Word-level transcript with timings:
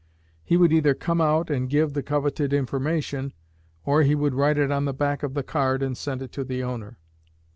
He 0.43 0.57
would 0.57 0.73
either 0.73 0.95
come 0.95 1.21
out 1.21 1.51
and 1.51 1.69
give 1.69 1.93
the 1.93 2.01
coveted 2.01 2.53
information, 2.53 3.33
or 3.85 4.01
he 4.01 4.15
would 4.15 4.33
write 4.33 4.57
it 4.57 4.71
on 4.71 4.85
the 4.85 4.95
back 4.95 5.21
of 5.21 5.35
the 5.35 5.43
card 5.43 5.83
and 5.83 5.95
send 5.95 6.23
it 6.23 6.31
to 6.31 6.43
the 6.43 6.63
owner. 6.63 6.97